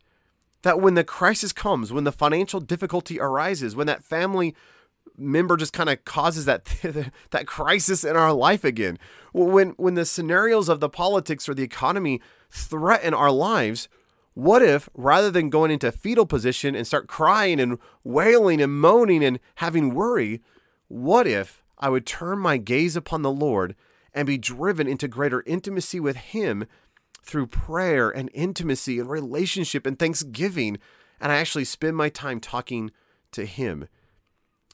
That 0.60 0.82
when 0.82 0.96
the 0.96 1.04
crisis 1.04 1.54
comes, 1.54 1.94
when 1.94 2.04
the 2.04 2.12
financial 2.12 2.60
difficulty 2.60 3.18
arises, 3.18 3.74
when 3.74 3.86
that 3.86 4.04
family 4.04 4.54
member 5.16 5.56
just 5.56 5.72
kind 5.72 5.88
of 5.88 6.04
causes 6.04 6.44
that 6.44 6.64
that 7.30 7.46
crisis 7.46 8.04
in 8.04 8.16
our 8.16 8.32
life 8.32 8.64
again, 8.64 8.98
when 9.32 9.70
when 9.70 9.94
the 9.94 10.04
scenarios 10.04 10.68
of 10.68 10.80
the 10.80 10.88
politics 10.88 11.48
or 11.48 11.54
the 11.54 11.62
economy 11.62 12.20
threaten 12.50 13.14
our 13.14 13.30
lives, 13.30 13.88
what 14.34 14.62
if 14.62 14.88
rather 14.94 15.30
than 15.30 15.50
going 15.50 15.70
into 15.70 15.92
fetal 15.92 16.26
position 16.26 16.74
and 16.74 16.86
start 16.86 17.06
crying 17.06 17.60
and 17.60 17.78
wailing 18.02 18.60
and 18.60 18.80
moaning 18.80 19.24
and 19.24 19.38
having 19.56 19.94
worry, 19.94 20.40
what 20.88 21.26
if 21.26 21.62
I 21.78 21.88
would 21.88 22.06
turn 22.06 22.38
my 22.38 22.56
gaze 22.56 22.96
upon 22.96 23.22
the 23.22 23.30
Lord 23.30 23.74
and 24.12 24.26
be 24.26 24.38
driven 24.38 24.86
into 24.86 25.08
greater 25.08 25.42
intimacy 25.46 26.00
with 26.00 26.16
Him 26.16 26.66
through 27.24 27.46
prayer 27.46 28.10
and 28.10 28.30
intimacy 28.34 28.98
and 28.98 29.08
relationship 29.08 29.86
and 29.86 29.98
thanksgiving, 29.98 30.78
and 31.20 31.32
I 31.32 31.36
actually 31.36 31.64
spend 31.64 31.96
my 31.96 32.08
time 32.08 32.40
talking 32.40 32.90
to 33.32 33.46
Him? 33.46 33.88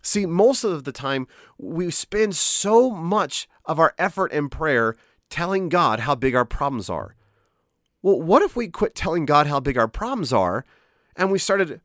See, 0.02 0.26
most 0.26 0.64
of 0.64 0.84
the 0.84 0.92
time, 0.92 1.26
we 1.58 1.90
spend 1.90 2.34
so 2.34 2.90
much 2.90 3.48
of 3.64 3.78
our 3.78 3.94
effort 3.98 4.32
in 4.32 4.48
prayer 4.48 4.96
telling 5.28 5.68
God 5.68 6.00
how 6.00 6.14
big 6.14 6.34
our 6.34 6.44
problems 6.44 6.88
are. 6.88 7.14
Well, 8.02 8.20
what 8.20 8.42
if 8.42 8.56
we 8.56 8.68
quit 8.68 8.94
telling 8.94 9.26
God 9.26 9.46
how 9.46 9.60
big 9.60 9.76
our 9.76 9.88
problems 9.88 10.32
are 10.32 10.64
and 11.16 11.30
we 11.30 11.38
started 11.38 11.80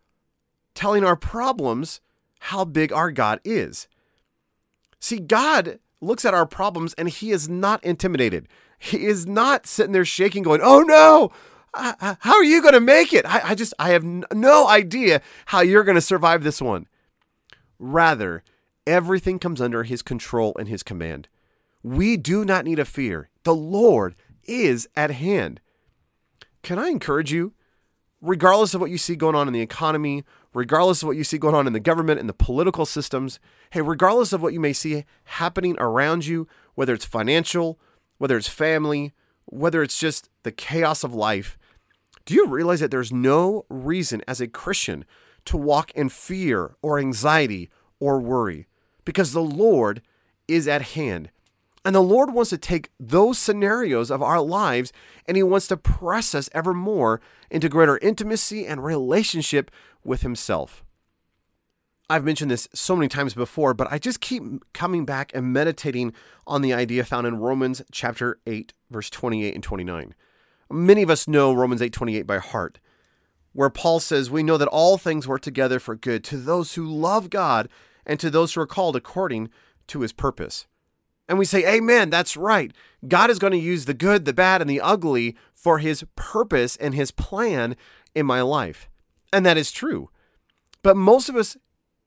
telling 0.74 1.04
our 1.04 1.18
problems 1.18 2.00
how 2.40 2.64
big 2.66 2.94
our 2.94 3.12
God 3.12 3.40
is? 3.44 3.88
See, 5.00 5.20
God 5.20 5.80
looks 6.02 6.26
at 6.26 6.34
our 6.34 6.46
problems 6.46 6.94
and 6.94 7.10
he 7.10 7.32
is 7.32 7.50
not 7.50 7.84
intimidated. 7.84 8.48
He 8.78 9.06
is 9.06 9.26
not 9.28 9.68
sitting 9.68 9.92
there 9.92 10.06
shaking, 10.06 10.44
going, 10.44 10.62
Oh 10.64 10.82
no, 10.82 11.32
how 11.74 12.36
are 12.36 12.44
you 12.44 12.62
going 12.62 12.74
to 12.74 12.80
make 12.80 13.14
it? 13.14 13.26
I, 13.26 13.52
I 13.52 13.56
just, 13.56 13.74
I 13.78 13.90
have 13.90 14.04
no 14.04 14.68
idea 14.68 15.22
how 15.48 15.62
you're 15.62 15.84
going 15.84 15.96
to 15.96 16.02
survive 16.02 16.44
this 16.44 16.62
one. 16.62 16.88
Rather, 17.80 18.44
everything 18.88 19.40
comes 19.40 19.62
under 19.62 19.84
his 19.84 20.02
control 20.02 20.56
and 20.58 20.68
his 20.68 20.84
command. 20.84 21.28
We 21.84 22.18
do 22.18 22.46
not 22.46 22.66
need 22.66 22.80
a 22.80 22.86
fear. 22.86 23.30
The 23.44 23.56
Lord 23.56 24.16
is 24.44 24.88
at 24.96 25.12
hand. 25.12 25.62
Can 26.64 26.80
I 26.80 26.90
encourage 26.90 27.32
you, 27.32 27.54
regardless 28.22 28.74
of 28.74 28.82
what 28.82 28.90
you 28.90 28.98
see 28.98 29.16
going 29.16 29.36
on 29.36 29.48
in 29.48 29.54
the 29.54 29.62
economy, 29.62 30.24
regardless 30.54 31.04
of 31.04 31.08
what 31.08 31.18
you 31.18 31.24
see 31.24 31.38
going 31.38 31.54
on 31.54 31.68
in 31.68 31.74
the 31.74 31.80
government 31.80 32.20
and 32.20 32.28
the 32.28 32.34
political 32.34 32.86
systems, 32.86 33.40
hey, 33.72 33.82
regardless 33.82 34.34
of 34.34 34.42
what 34.42 34.54
you 34.54 34.60
may 34.60 34.74
see 34.74 35.06
happening 35.26 35.76
around 35.80 36.26
you, 36.26 36.48
whether 36.74 36.94
it's 36.94 37.06
financial, 37.06 37.80
whether 38.18 38.38
it's 38.38 38.48
family, 38.48 39.14
whether 39.46 39.84
it's 39.84 40.00
just 40.00 40.30
the 40.44 40.52
chaos 40.52 41.04
of 41.04 41.14
life, 41.14 41.58
do 42.26 42.34
you 42.34 42.48
realize 42.48 42.80
that 42.80 42.90
there's 42.90 43.12
no 43.12 43.66
reason 43.70 44.24
as 44.28 44.42
a 44.42 44.48
Christian 44.48 45.06
to 45.46 45.58
walk 45.58 45.92
in 45.92 46.10
fear 46.10 46.76
or 46.82 47.00
anxiety 47.00 47.70
or 48.00 48.20
worry? 48.20 48.68
Because 49.04 49.32
the 49.32 49.42
Lord 49.42 50.02
is 50.48 50.68
at 50.68 50.82
hand. 50.82 51.30
And 51.84 51.96
the 51.96 52.02
Lord 52.02 52.34
wants 52.34 52.50
to 52.50 52.58
take 52.58 52.90
those 53.00 53.38
scenarios 53.38 54.10
of 54.10 54.24
our 54.24 54.42
lives 54.42 54.92
and 55.28 55.38
He 55.38 55.44
wants 55.44 55.68
to 55.68 55.78
press 55.78 56.34
us 56.34 56.50
ever 56.54 56.74
more 56.74 57.22
into 57.52 57.70
greater 57.70 58.00
intimacy 58.00 58.66
and 58.66 58.84
relationship 58.84 59.70
with 60.04 60.22
Himself. 60.22 60.84
I've 62.10 62.24
mentioned 62.24 62.52
this 62.52 62.68
so 62.74 62.96
many 62.96 63.08
times 63.08 63.34
before, 63.34 63.74
but 63.74 63.92
I 63.92 63.98
just 63.98 64.22
keep 64.22 64.44
coming 64.74 65.06
back 65.06 65.32
and 65.34 65.52
meditating 65.52 66.14
on 66.46 66.62
the 66.62 66.74
idea 66.74 67.04
found 67.04 67.26
in 67.26 67.40
Romans 67.40 67.82
chapter 67.92 68.40
8, 68.46 68.74
verse 68.92 69.10
28 69.10 69.56
and 69.56 69.64
29. 69.64 70.14
Many 70.72 71.04
of 71.04 71.10
us 71.10 71.28
know 71.28 71.54
Romans 71.54 71.82
8:28 71.82 72.26
by 72.26 72.38
heart, 72.38 72.80
where 73.56 73.72
Paul 73.72 74.00
says, 74.00 74.30
"We 74.30 74.44
know 74.44 74.58
that 74.58 74.68
all 74.68 75.00
things 75.00 75.28
work 75.28 75.42
together 75.42 75.80
for 75.80 75.96
good 75.96 76.24
to 76.26 76.38
those 76.38 76.76
who 76.76 76.86
love 76.86 77.32
God 77.32 77.68
and 78.06 78.20
to 78.20 78.30
those 78.30 78.54
who 78.54 78.62
are 78.62 78.68
called 78.68 78.96
according 78.96 79.50
to 79.88 80.02
his 80.02 80.14
purpose." 80.14 80.68
And 81.28 81.40
we 81.40 81.46
say, 81.46 81.66
Amen, 81.66 82.10
that's 82.10 82.38
right. 82.38 82.72
God 83.08 83.30
is 83.30 83.40
going 83.40 83.54
to 83.54 83.58
use 83.58 83.86
the 83.86 83.94
good, 83.94 84.26
the 84.26 84.34
bad, 84.34 84.62
and 84.62 84.70
the 84.70 84.82
ugly 84.82 85.36
for 85.54 85.80
his 85.80 86.06
purpose 86.16 86.76
and 86.76 86.94
his 86.94 87.12
plan 87.12 87.76
in 88.14 88.26
my 88.26 88.42
life. 88.42 88.90
And 89.34 89.46
that 89.46 89.58
is 89.58 89.72
true. 89.72 90.10
But 90.84 90.96
most 90.96 91.30
of 91.30 91.36
us 91.36 91.58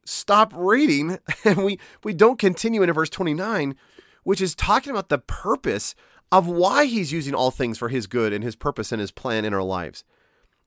stop 0.04 0.52
reading 0.54 1.18
and 1.44 1.64
we, 1.64 1.78
we 2.04 2.14
don't 2.14 2.38
continue 2.38 2.82
into 2.82 2.92
verse 2.92 3.10
29, 3.10 3.74
which 4.22 4.40
is 4.40 4.54
talking 4.54 4.90
about 4.90 5.08
the 5.08 5.18
purpose 5.18 5.94
of 6.30 6.46
why 6.46 6.84
he's 6.84 7.12
using 7.12 7.34
all 7.34 7.50
things 7.50 7.78
for 7.78 7.88
his 7.88 8.06
good 8.06 8.32
and 8.32 8.44
his 8.44 8.54
purpose 8.54 8.92
and 8.92 9.00
his 9.00 9.10
plan 9.10 9.44
in 9.44 9.54
our 9.54 9.62
lives. 9.62 10.04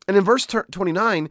And 0.08 0.18
in 0.18 0.24
verse 0.24 0.46
29, 0.46 1.30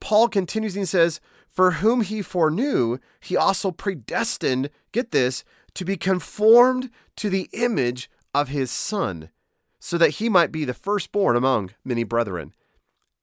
Paul 0.00 0.28
continues 0.28 0.76
and 0.76 0.88
says, 0.88 1.20
For 1.48 1.72
whom 1.72 2.00
he 2.00 2.22
foreknew, 2.22 2.98
he 3.20 3.36
also 3.36 3.70
predestined, 3.70 4.70
get 4.92 5.10
this, 5.10 5.44
to 5.74 5.84
be 5.84 5.96
conformed 5.96 6.90
to 7.16 7.30
the 7.30 7.48
image 7.52 8.10
of 8.34 8.48
his 8.48 8.70
Son, 8.70 9.30
so 9.78 9.98
that 9.98 10.12
he 10.12 10.28
might 10.28 10.52
be 10.52 10.64
the 10.64 10.74
firstborn 10.74 11.36
among 11.36 11.70
many 11.84 12.04
brethren. 12.04 12.52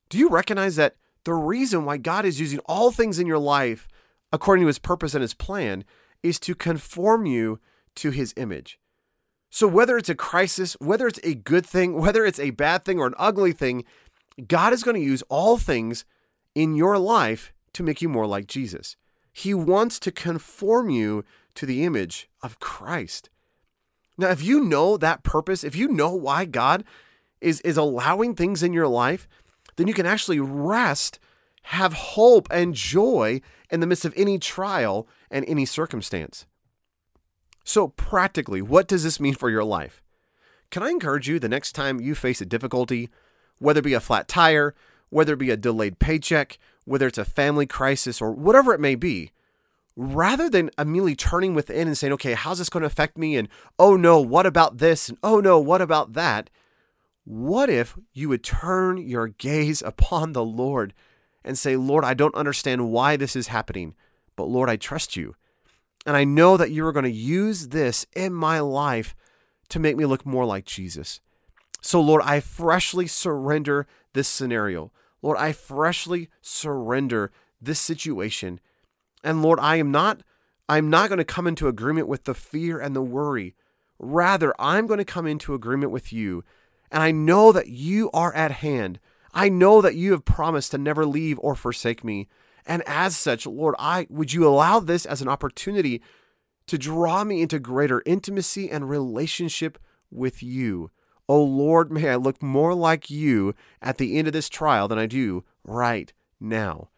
Do 0.10 0.17
you 0.17 0.29
recognize 0.29 0.75
that 0.77 0.96
the 1.24 1.34
reason 1.34 1.84
why 1.84 1.98
God 1.98 2.25
is 2.25 2.39
using 2.39 2.60
all 2.65 2.91
things 2.91 3.19
in 3.19 3.27
your 3.27 3.39
life 3.39 3.88
according 4.31 4.63
to 4.63 4.67
his 4.67 4.79
purpose 4.79 5.13
and 5.13 5.22
his 5.22 5.34
plan 5.34 5.84
is 6.24 6.39
to 6.39 6.55
conform 6.55 7.25
you 7.25 7.60
to 7.96 8.12
his 8.12 8.34
image? 8.38 8.79
So, 9.50 9.67
whether 9.67 9.98
it's 9.98 10.10
a 10.10 10.15
crisis, 10.15 10.75
whether 10.79 11.07
it's 11.07 11.19
a 11.24 11.34
good 11.34 11.65
thing, 11.65 12.00
whether 12.00 12.25
it's 12.25 12.39
a 12.39 12.51
bad 12.51 12.84
thing 12.84 13.00
or 13.00 13.07
an 13.07 13.13
ugly 13.17 13.53
thing, 13.53 13.86
God 14.46 14.74
is 14.74 14.84
going 14.84 14.96
to 14.96 15.01
use 15.01 15.24
all 15.29 15.58
things 15.58 16.06
in 16.53 16.75
your 16.75 16.98
life 16.98 17.53
to 17.74 17.84
make 17.84 18.01
you 18.01 18.10
more 18.10 18.27
like 18.27 18.48
Jesus. 18.48 18.96
He 19.32 19.53
wants 19.53 20.00
to 20.00 20.12
conform 20.12 20.89
you 20.89 21.24
to 21.56 21.65
the 21.65 21.84
image 21.84 22.29
of 22.41 22.60
Christ. 22.60 23.29
Now, 24.17 24.29
if 24.29 24.44
you 24.44 24.63
know 24.63 24.98
that 24.98 25.24
purpose, 25.24 25.63
if 25.63 25.75
you 25.75 25.88
know 25.88 26.13
why 26.13 26.46
God 26.46 26.84
is, 27.39 27.62
is 27.62 27.77
allowing 27.77 28.34
things 28.34 28.63
in 28.63 28.74
your 28.74 28.88
life, 28.88 29.27
then 29.75 29.88
you 29.88 29.94
can 29.94 30.08
actually 30.08 30.39
rest, 30.39 31.20
have 31.63 31.94
hope 31.94 32.48
and 32.50 32.74
joy 32.74 33.41
in 33.70 33.79
the 33.79 33.88
midst 33.88 34.06
of 34.06 34.13
any 34.17 34.39
trial 34.39 35.08
and 35.29 35.46
any 35.48 35.65
circumstance. 35.65 36.46
So, 37.63 37.89
practically, 37.89 38.62
what 38.62 38.88
does 38.88 39.03
this 39.03 39.20
mean 39.20 39.36
for 39.36 39.50
your 39.50 39.63
life? 39.63 40.01
Can 40.72 40.84
I 40.84 40.89
encourage 40.89 41.27
you 41.27 41.38
the 41.38 41.50
next 41.50 41.74
time 41.74 42.00
you 42.00 42.15
face 42.15 42.41
a 42.41 42.46
difficulty, 42.46 43.10
whether 43.59 43.79
it 43.79 43.83
be 43.83 43.93
a 43.93 43.99
flat 43.99 44.27
tire, 44.27 44.75
whether 45.09 45.33
it 45.33 45.39
be 45.39 45.49
a 45.49 45.57
delayed 45.57 45.99
paycheck, 45.99 46.57
whether 46.85 47.07
it's 47.07 47.17
a 47.17 47.25
family 47.25 47.65
crisis, 47.65 48.21
or 48.21 48.31
whatever 48.31 48.73
it 48.73 48.79
may 48.79 48.95
be, 48.95 49.31
rather 49.95 50.49
than 50.49 50.69
immediately 50.77 51.15
turning 51.15 51.53
within 51.53 51.87
and 51.87 51.97
saying, 51.97 52.13
okay, 52.13 52.33
how's 52.33 52.59
this 52.59 52.69
going 52.69 52.81
to 52.81 52.87
affect 52.87 53.17
me? 53.17 53.35
And 53.35 53.49
oh 53.79 53.97
no, 53.97 54.21
what 54.21 54.45
about 54.45 54.77
this? 54.77 55.09
And 55.09 55.17
oh 55.23 55.39
no, 55.39 55.59
what 55.59 55.81
about 55.81 56.13
that? 56.13 56.49
What 57.25 57.69
if 57.69 57.97
you 58.13 58.29
would 58.29 58.43
turn 58.43 58.97
your 58.97 59.27
gaze 59.27 59.81
upon 59.81 60.31
the 60.31 60.45
Lord 60.45 60.93
and 61.43 61.57
say, 61.57 61.75
Lord, 61.75 62.05
I 62.05 62.13
don't 62.13 62.35
understand 62.35 62.91
why 62.91 63.17
this 63.17 63.35
is 63.35 63.47
happening, 63.47 63.95
but 64.35 64.45
Lord, 64.45 64.69
I 64.69 64.75
trust 64.75 65.15
you. 65.15 65.35
And 66.05 66.15
I 66.15 66.23
know 66.23 66.55
that 66.55 66.71
you 66.71 66.85
are 66.85 66.93
going 66.93 67.03
to 67.03 67.11
use 67.11 67.69
this 67.69 68.05
in 68.15 68.33
my 68.33 68.59
life 68.59 69.13
to 69.69 69.79
make 69.79 69.97
me 69.97 70.05
look 70.05 70.25
more 70.25 70.45
like 70.45 70.63
Jesus. 70.63 71.19
So, 71.81 72.01
Lord, 72.01 72.22
I 72.25 72.39
freshly 72.39 73.07
surrender 73.07 73.88
this 74.13 74.27
scenario. 74.27 74.91
Lord, 75.22 75.38
I 75.38 75.51
freshly 75.51 76.29
surrender 76.41 77.31
this 77.62 77.79
situation. 77.79 78.60
And 79.24 79.41
Lord, 79.41 79.60
I 79.60 79.77
am 79.77 79.91
not 79.91 80.22
I'm 80.69 80.89
not 80.89 81.07
going 81.10 81.17
to 81.17 81.25
come 81.25 81.48
into 81.48 81.69
agreement 81.69 82.07
with 82.07 82.25
the 82.25 82.34
fear 82.34 82.79
and 82.79 82.96
the 82.96 83.01
worry. 83.01 83.55
Rather, 84.00 84.53
I'm 84.60 84.86
going 84.86 84.98
to 84.98 85.05
come 85.05 85.25
into 85.25 85.53
agreement 85.53 85.91
with 85.91 86.12
you. 86.12 86.43
And 86.91 87.01
I 87.01 87.12
know 87.12 87.51
that 87.51 87.67
you 87.67 88.10
are 88.13 88.34
at 88.36 88.51
hand. 88.51 89.00
I 89.34 89.50
know 89.50 89.81
that 89.81 89.96
you 89.96 90.12
have 90.12 90.25
promised 90.25 90.72
to 90.72 90.77
never 90.77 91.05
leave 91.05 91.39
or 91.39 91.55
forsake 91.55 92.03
me. 92.03 92.27
And 92.65 92.84
as 92.86 93.15
such, 93.15 93.46
Lord, 93.46 93.75
I 93.79 94.07
would 94.10 94.34
you 94.34 94.46
allow 94.46 94.79
this 94.79 95.05
as 95.05 95.22
an 95.22 95.29
opportunity 95.29 96.01
to 96.67 96.77
draw 96.77 97.24
me 97.24 97.41
into 97.41 97.60
greater 97.60 98.03
intimacy 98.05 98.69
and 98.69 98.89
relationship 98.89 99.77
with 100.12 100.43
you. 100.43 100.91
Oh 101.29 101.43
Lord, 101.43 101.91
may 101.91 102.10
I 102.10 102.15
look 102.15 102.41
more 102.41 102.74
like 102.74 103.10
you 103.10 103.53
at 103.81 103.98
the 103.98 104.17
end 104.17 104.27
of 104.27 104.34
this 104.34 104.50
trial 104.50 104.88
than 104.88 104.98
I 104.98 105.05
do 105.05 105.43
right 105.63 106.12
now. 106.39 106.89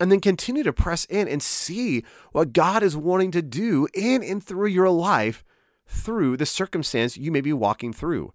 And 0.00 0.10
then 0.10 0.20
continue 0.20 0.62
to 0.62 0.72
press 0.72 1.04
in 1.06 1.28
and 1.28 1.42
see 1.42 2.04
what 2.32 2.52
God 2.52 2.82
is 2.82 2.96
wanting 2.96 3.30
to 3.32 3.42
do 3.42 3.88
in 3.94 4.22
and 4.22 4.42
through 4.42 4.68
your 4.68 4.90
life 4.90 5.44
through 5.86 6.36
the 6.36 6.46
circumstance 6.46 7.16
you 7.16 7.32
may 7.32 7.40
be 7.40 7.52
walking 7.52 7.92
through. 7.92 8.32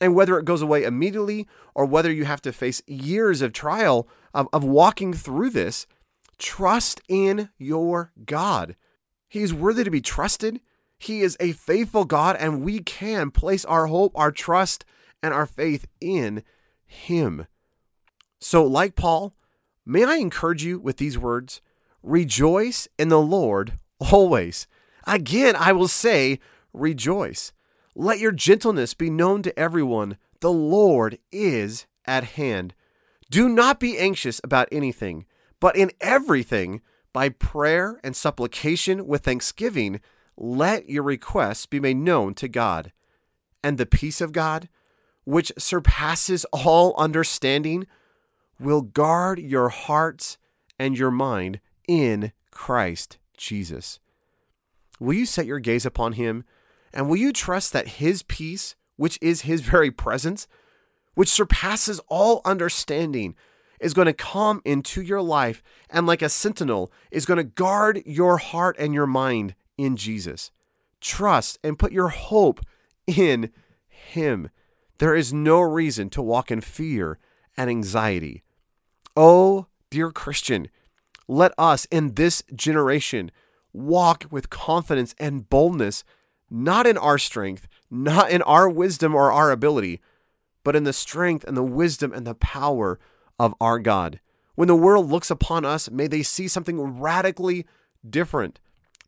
And 0.00 0.14
whether 0.14 0.38
it 0.38 0.44
goes 0.44 0.62
away 0.62 0.84
immediately 0.84 1.46
or 1.74 1.84
whether 1.84 2.10
you 2.10 2.24
have 2.24 2.42
to 2.42 2.52
face 2.52 2.82
years 2.86 3.42
of 3.42 3.52
trial 3.52 4.08
of, 4.34 4.48
of 4.52 4.64
walking 4.64 5.12
through 5.12 5.50
this, 5.50 5.86
trust 6.38 7.00
in 7.08 7.50
your 7.58 8.12
God. 8.24 8.76
He 9.28 9.42
is 9.42 9.52
worthy 9.52 9.84
to 9.84 9.90
be 9.90 10.00
trusted. 10.00 10.60
He 10.98 11.20
is 11.20 11.36
a 11.38 11.52
faithful 11.52 12.04
God, 12.04 12.36
and 12.36 12.62
we 12.62 12.80
can 12.80 13.30
place 13.30 13.64
our 13.64 13.86
hope, 13.86 14.12
our 14.14 14.32
trust, 14.32 14.84
and 15.22 15.32
our 15.32 15.46
faith 15.46 15.86
in 16.00 16.42
Him. 16.86 17.46
So, 18.40 18.64
like 18.64 18.94
Paul, 18.94 19.34
may 19.86 20.04
I 20.04 20.16
encourage 20.16 20.64
you 20.64 20.78
with 20.78 20.96
these 20.96 21.18
words 21.18 21.60
Rejoice 22.02 22.88
in 22.98 23.08
the 23.08 23.20
Lord 23.20 23.74
always. 23.98 24.66
Again, 25.06 25.56
I 25.56 25.72
will 25.72 25.88
say, 25.88 26.38
Rejoice. 26.72 27.52
Let 27.94 28.20
your 28.20 28.32
gentleness 28.32 28.94
be 28.94 29.10
known 29.10 29.42
to 29.42 29.58
everyone. 29.58 30.18
The 30.40 30.52
Lord 30.52 31.18
is 31.32 31.86
at 32.06 32.24
hand. 32.24 32.74
Do 33.30 33.48
not 33.48 33.80
be 33.80 33.98
anxious 33.98 34.40
about 34.44 34.68
anything, 34.70 35.26
but 35.60 35.76
in 35.76 35.90
everything, 36.00 36.80
by 37.12 37.30
prayer 37.30 37.98
and 38.04 38.14
supplication 38.14 39.06
with 39.06 39.24
thanksgiving, 39.24 40.00
let 40.38 40.88
your 40.88 41.02
requests 41.02 41.66
be 41.66 41.80
made 41.80 41.96
known 41.96 42.32
to 42.34 42.48
God. 42.48 42.92
And 43.62 43.76
the 43.76 43.86
peace 43.86 44.20
of 44.20 44.32
God, 44.32 44.68
which 45.24 45.52
surpasses 45.58 46.46
all 46.52 46.94
understanding, 46.96 47.86
will 48.60 48.82
guard 48.82 49.40
your 49.40 49.68
hearts 49.68 50.38
and 50.78 50.96
your 50.96 51.10
mind 51.10 51.60
in 51.88 52.32
Christ 52.52 53.18
Jesus. 53.36 53.98
Will 55.00 55.14
you 55.14 55.26
set 55.26 55.46
your 55.46 55.58
gaze 55.58 55.84
upon 55.84 56.12
him? 56.12 56.44
And 56.94 57.08
will 57.08 57.16
you 57.16 57.32
trust 57.32 57.72
that 57.72 57.88
his 57.88 58.22
peace, 58.22 58.76
which 58.96 59.18
is 59.20 59.42
his 59.42 59.60
very 59.62 59.90
presence, 59.90 60.46
which 61.14 61.28
surpasses 61.28 62.00
all 62.08 62.42
understanding, 62.44 63.34
is 63.80 63.94
going 63.94 64.06
to 64.06 64.12
come 64.12 64.60
into 64.64 65.02
your 65.02 65.22
life 65.22 65.62
and, 65.90 66.06
like 66.06 66.22
a 66.22 66.28
sentinel, 66.28 66.92
is 67.10 67.26
going 67.26 67.38
to 67.38 67.44
guard 67.44 68.02
your 68.06 68.38
heart 68.38 68.76
and 68.78 68.94
your 68.94 69.06
mind 69.06 69.54
in 69.78 69.96
Jesus. 69.96 70.50
Trust 71.00 71.58
and 71.64 71.78
put 71.78 71.92
your 71.92 72.08
hope 72.08 72.60
in 73.06 73.50
Him. 73.88 74.50
There 74.98 75.14
is 75.14 75.32
no 75.32 75.60
reason 75.60 76.10
to 76.10 76.22
walk 76.22 76.50
in 76.50 76.60
fear 76.60 77.18
and 77.56 77.70
anxiety. 77.70 78.42
Oh, 79.16 79.66
dear 79.90 80.10
Christian, 80.10 80.68
let 81.26 81.52
us 81.56 81.86
in 81.86 82.14
this 82.14 82.42
generation 82.54 83.30
walk 83.72 84.26
with 84.30 84.50
confidence 84.50 85.14
and 85.18 85.48
boldness, 85.48 86.04
not 86.50 86.86
in 86.86 86.98
our 86.98 87.18
strength, 87.18 87.68
not 87.90 88.30
in 88.30 88.42
our 88.42 88.68
wisdom 88.68 89.14
or 89.14 89.30
our 89.32 89.50
ability, 89.50 90.00
but 90.64 90.74
in 90.74 90.84
the 90.84 90.92
strength 90.92 91.44
and 91.44 91.56
the 91.56 91.62
wisdom 91.62 92.12
and 92.12 92.26
the 92.26 92.34
power 92.34 92.98
of 93.38 93.54
our 93.60 93.78
God. 93.78 94.20
When 94.54 94.68
the 94.68 94.76
world 94.76 95.08
looks 95.08 95.30
upon 95.30 95.64
us, 95.64 95.90
may 95.90 96.08
they 96.08 96.22
see 96.22 96.48
something 96.48 97.00
radically 97.00 97.66
different. 98.08 98.58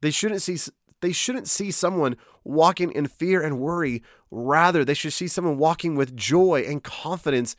They 0.02 0.10
shouldn't 0.10 0.42
see 0.42 0.58
they 1.00 1.12
shouldn't 1.12 1.48
see 1.48 1.70
someone 1.70 2.16
walking 2.44 2.92
in 2.92 3.06
fear 3.06 3.42
and 3.42 3.58
worry. 3.58 4.02
Rather, 4.30 4.84
they 4.84 4.94
should 4.94 5.12
see 5.12 5.28
someone 5.28 5.58
walking 5.58 5.94
with 5.94 6.16
joy 6.16 6.64
and 6.66 6.82
confidence 6.82 7.56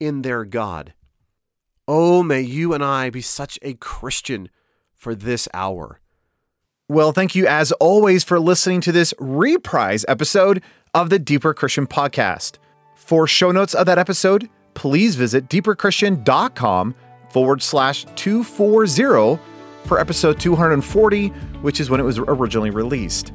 in 0.00 0.22
their 0.22 0.44
God. 0.44 0.94
Oh, 1.86 2.22
may 2.22 2.40
you 2.40 2.72
and 2.72 2.82
I 2.82 3.10
be 3.10 3.20
such 3.20 3.58
a 3.62 3.74
Christian 3.74 4.48
for 4.94 5.14
this 5.14 5.48
hour. 5.52 6.00
Well, 6.88 7.12
thank 7.12 7.34
you 7.34 7.46
as 7.46 7.72
always 7.72 8.24
for 8.24 8.38
listening 8.38 8.80
to 8.82 8.92
this 8.92 9.14
reprise 9.18 10.04
episode 10.08 10.62
of 10.94 11.10
the 11.10 11.18
Deeper 11.18 11.54
Christian 11.54 11.86
Podcast. 11.86 12.58
For 12.94 13.26
show 13.26 13.50
notes 13.50 13.74
of 13.74 13.86
that 13.86 13.98
episode, 13.98 14.48
please 14.74 15.16
visit 15.16 15.48
deeperchristian.com 15.48 16.94
forward 17.30 17.62
slash 17.62 18.04
240 18.16 19.51
for 19.84 19.98
episode 20.00 20.38
240, 20.40 21.28
which 21.60 21.80
is 21.80 21.90
when 21.90 22.00
it 22.00 22.04
was 22.04 22.18
originally 22.18 22.70
released. 22.70 23.32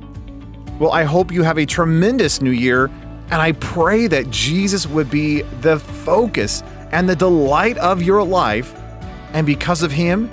Well, 0.79 0.91
I 0.91 1.03
hope 1.03 1.31
you 1.31 1.43
have 1.43 1.57
a 1.57 1.65
tremendous 1.65 2.41
new 2.41 2.51
year, 2.51 2.85
and 2.85 3.41
I 3.41 3.53
pray 3.53 4.07
that 4.07 4.29
Jesus 4.29 4.87
would 4.87 5.09
be 5.09 5.41
the 5.61 5.79
focus 5.79 6.61
and 6.91 7.09
the 7.09 7.15
delight 7.15 7.77
of 7.77 8.01
your 8.01 8.23
life. 8.23 8.75
And 9.33 9.45
because 9.45 9.83
of 9.83 9.91
him, 9.91 10.29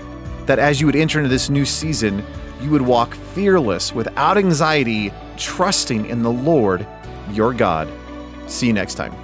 that 0.46 0.58
as 0.58 0.80
you 0.80 0.86
would 0.86 0.96
enter 0.96 1.18
into 1.18 1.30
this 1.30 1.50
new 1.50 1.64
season, 1.64 2.24
you 2.60 2.70
would 2.70 2.82
walk 2.82 3.14
fearless, 3.14 3.94
without 3.94 4.38
anxiety, 4.38 5.12
trusting 5.36 6.06
in 6.06 6.22
the 6.22 6.30
Lord 6.30 6.86
your 7.32 7.52
God. 7.52 7.88
See 8.46 8.66
you 8.66 8.72
next 8.72 8.94
time. 8.94 9.23